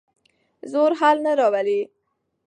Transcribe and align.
زور 0.71 0.91
حل 0.99 1.17
نه 1.25 1.31
راولي. 1.39 1.81